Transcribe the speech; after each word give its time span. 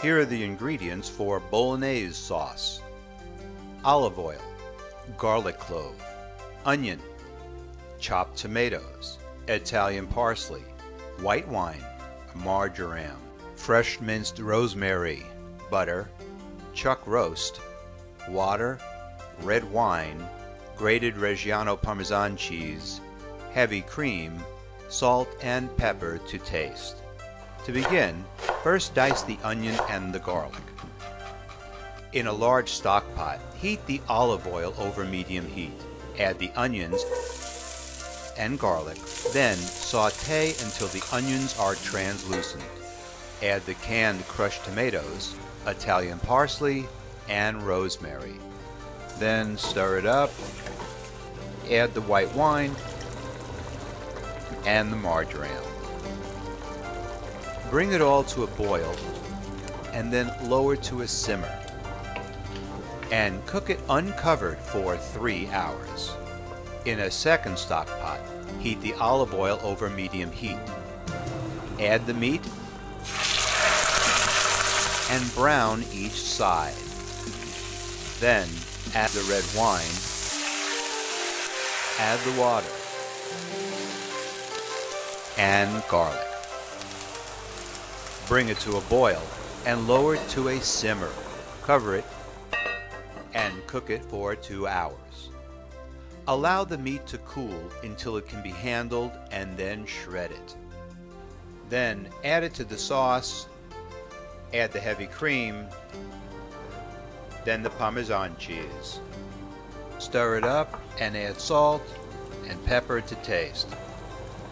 Here 0.00 0.20
are 0.20 0.24
the 0.24 0.44
ingredients 0.44 1.08
for 1.08 1.40
bolognese 1.40 2.12
sauce. 2.12 2.80
Olive 3.84 4.16
oil, 4.16 4.40
garlic 5.16 5.58
clove, 5.58 6.00
onion, 6.64 7.00
chopped 7.98 8.36
tomatoes, 8.36 9.18
Italian 9.48 10.06
parsley, 10.06 10.62
white 11.20 11.48
wine, 11.48 11.82
marjoram, 12.36 13.16
fresh 13.56 14.00
minced 14.00 14.38
rosemary, 14.38 15.26
butter, 15.68 16.08
chuck 16.74 17.04
roast, 17.04 17.60
water, 18.28 18.78
red 19.42 19.68
wine, 19.72 20.24
grated 20.76 21.16
Reggiano 21.16 21.80
Parmesan 21.80 22.36
cheese, 22.36 23.00
heavy 23.50 23.80
cream, 23.80 24.38
salt 24.88 25.28
and 25.42 25.76
pepper 25.76 26.18
to 26.28 26.38
taste. 26.38 26.98
To 27.64 27.72
begin, 27.72 28.24
first 28.62 28.94
dice 28.94 29.22
the 29.22 29.38
onion 29.42 29.78
and 29.88 30.12
the 30.12 30.18
garlic. 30.18 30.62
In 32.12 32.26
a 32.26 32.32
large 32.32 32.70
stock 32.70 33.04
pot, 33.14 33.38
heat 33.56 33.84
the 33.86 34.00
olive 34.08 34.46
oil 34.46 34.74
over 34.78 35.04
medium 35.04 35.46
heat. 35.46 35.78
Add 36.18 36.38
the 36.38 36.50
onions 36.56 37.04
and 38.38 38.58
garlic, 38.58 38.98
then 39.32 39.56
saute 39.56 40.54
until 40.64 40.88
the 40.88 41.04
onions 41.12 41.58
are 41.58 41.74
translucent. 41.74 42.64
Add 43.42 43.64
the 43.66 43.74
canned 43.74 44.26
crushed 44.26 44.64
tomatoes, 44.64 45.34
Italian 45.66 46.18
parsley, 46.20 46.86
and 47.28 47.62
rosemary. 47.62 48.34
Then 49.18 49.56
stir 49.58 49.98
it 49.98 50.06
up. 50.06 50.30
Add 51.70 51.94
the 51.94 52.00
white 52.00 52.34
wine 52.34 52.74
and 54.64 54.90
the 54.92 54.96
marjoram. 54.96 55.77
Bring 57.70 57.92
it 57.92 58.00
all 58.00 58.24
to 58.24 58.44
a 58.44 58.46
boil 58.46 58.96
and 59.92 60.10
then 60.10 60.32
lower 60.48 60.74
to 60.76 61.02
a 61.02 61.08
simmer 61.08 61.54
and 63.10 63.44
cook 63.46 63.68
it 63.68 63.80
uncovered 63.90 64.58
for 64.58 64.96
three 64.96 65.48
hours. 65.48 66.12
In 66.86 67.00
a 67.00 67.10
second 67.10 67.58
stock 67.58 67.86
pot, 68.00 68.20
heat 68.58 68.80
the 68.80 68.94
olive 68.94 69.34
oil 69.34 69.60
over 69.62 69.90
medium 69.90 70.32
heat. 70.32 70.58
Add 71.78 72.06
the 72.06 72.14
meat 72.14 72.42
and 75.10 75.34
brown 75.34 75.84
each 75.92 76.20
side. 76.20 76.74
Then 78.20 78.48
add 78.94 79.10
the 79.10 79.22
red 79.30 79.44
wine, 79.54 79.84
add 81.98 82.18
the 82.20 82.40
water, 82.40 82.66
and 85.36 85.82
garlic. 85.88 86.37
Bring 88.28 88.50
it 88.50 88.58
to 88.58 88.76
a 88.76 88.82
boil 88.82 89.22
and 89.64 89.88
lower 89.88 90.16
it 90.16 90.28
to 90.28 90.48
a 90.48 90.60
simmer. 90.60 91.10
Cover 91.62 91.96
it 91.96 92.04
and 93.32 93.66
cook 93.66 93.88
it 93.88 94.04
for 94.04 94.36
two 94.36 94.66
hours. 94.66 95.30
Allow 96.26 96.64
the 96.64 96.76
meat 96.76 97.06
to 97.06 97.16
cool 97.18 97.58
until 97.82 98.18
it 98.18 98.28
can 98.28 98.42
be 98.42 98.50
handled 98.50 99.12
and 99.30 99.56
then 99.56 99.86
shred 99.86 100.30
it. 100.30 100.56
Then 101.70 102.06
add 102.22 102.44
it 102.44 102.52
to 102.54 102.64
the 102.64 102.76
sauce, 102.76 103.46
add 104.52 104.72
the 104.72 104.80
heavy 104.80 105.06
cream, 105.06 105.64
then 107.46 107.62
the 107.62 107.70
Parmesan 107.70 108.36
cheese. 108.36 109.00
Stir 109.98 110.36
it 110.36 110.44
up 110.44 110.82
and 111.00 111.16
add 111.16 111.40
salt 111.40 111.82
and 112.46 112.62
pepper 112.66 113.00
to 113.00 113.14
taste. 113.16 113.74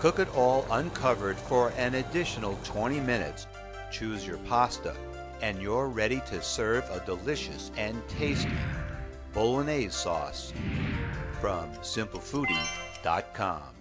Cook 0.00 0.18
it 0.18 0.34
all 0.34 0.66
uncovered 0.72 1.36
for 1.36 1.72
an 1.76 1.94
additional 1.94 2.58
20 2.64 2.98
minutes. 2.98 3.46
Choose 3.90 4.26
your 4.26 4.38
pasta 4.38 4.94
and 5.42 5.60
you're 5.60 5.88
ready 5.88 6.20
to 6.26 6.42
serve 6.42 6.84
a 6.90 7.04
delicious 7.06 7.70
and 7.76 7.96
tasty 8.08 8.50
bolognese 9.32 9.90
sauce 9.90 10.52
from 11.40 11.70
simplefoodie.com. 11.76 13.79